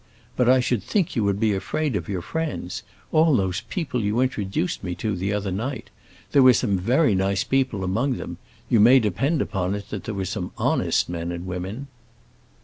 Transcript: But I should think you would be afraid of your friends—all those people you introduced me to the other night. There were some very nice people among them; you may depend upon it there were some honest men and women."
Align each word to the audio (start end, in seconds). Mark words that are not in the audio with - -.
But 0.35 0.49
I 0.49 0.59
should 0.61 0.81
think 0.81 1.15
you 1.15 1.23
would 1.25 1.39
be 1.39 1.53
afraid 1.53 1.95
of 1.95 2.09
your 2.09 2.23
friends—all 2.23 3.35
those 3.35 3.61
people 3.61 4.01
you 4.01 4.19
introduced 4.19 4.83
me 4.83 4.95
to 4.95 5.15
the 5.15 5.31
other 5.31 5.51
night. 5.51 5.91
There 6.31 6.41
were 6.41 6.53
some 6.55 6.75
very 6.79 7.13
nice 7.13 7.43
people 7.43 7.83
among 7.83 8.15
them; 8.17 8.39
you 8.67 8.79
may 8.79 8.99
depend 8.99 9.43
upon 9.43 9.75
it 9.75 9.89
there 9.91 10.15
were 10.15 10.25
some 10.25 10.53
honest 10.57 11.07
men 11.07 11.31
and 11.31 11.45
women." 11.45 11.87